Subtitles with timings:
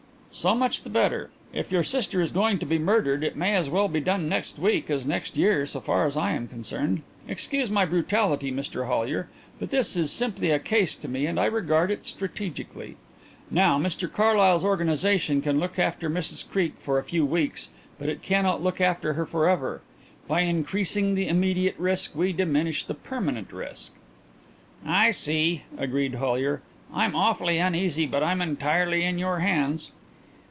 [0.33, 1.29] "So much the better.
[1.51, 4.57] If your sister is going to be murdered it may as well be done next
[4.57, 7.01] week as next year so far as I am concerned.
[7.27, 9.27] Excuse my brutality, Mr Hollyer,
[9.59, 12.95] but this is simply a case to me and I regard it strategically.
[13.51, 18.21] Now Mr Carlyle's organization can look after Mrs Creake for a few weeks but it
[18.21, 19.81] cannot look after her for ever.
[20.29, 23.95] By increasing the immediate risk we diminish the permanent risk."
[24.85, 26.61] "I see," agreed Hollyer.
[26.93, 29.91] "I'm awfully uneasy but I'm entirely in your hands."